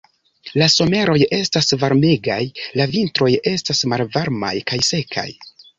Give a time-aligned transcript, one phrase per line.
[0.61, 2.41] La someroj estas varmegaj,
[2.81, 5.31] la vintroj estas malvarmaj kaj sekaj.